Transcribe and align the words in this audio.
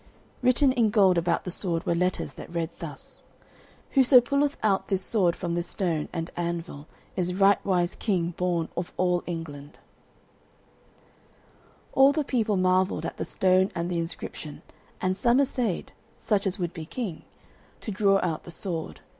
Written 0.41 0.71
in 0.71 0.89
gold 0.89 1.15
about 1.19 1.43
the 1.43 1.51
sword 1.51 1.85
were 1.85 1.93
letters 1.93 2.33
that 2.33 2.51
read 2.51 2.71
thus: 2.79 3.23
"Whoso 3.91 4.19
pulleth 4.19 4.57
out 4.63 4.87
this 4.87 5.03
sword 5.03 5.35
from 5.35 5.53
this 5.53 5.67
stone 5.67 6.09
and 6.11 6.31
anvil 6.35 6.87
is 7.15 7.35
rightwise 7.35 7.93
king 7.99 8.31
born 8.31 8.69
of 8.75 8.91
all 8.97 9.21
England." 9.27 9.77
[Illustration: 10.97 11.85
The 11.91 11.91
Dedication.] 11.91 11.91
All 12.01 12.11
the 12.13 12.23
people 12.23 12.57
marvelled 12.57 13.05
at 13.05 13.17
the 13.17 13.25
stone 13.25 13.71
and 13.75 13.91
the 13.91 13.99
inscription, 13.99 14.63
and 14.99 15.15
some 15.15 15.39
assayed 15.39 15.91
such 16.17 16.47
as 16.47 16.57
would 16.57 16.73
be 16.73 16.85
king 16.87 17.21
to 17.81 17.91
draw 17.91 18.19
out 18.23 18.43
the 18.43 18.49
sword. 18.49 19.01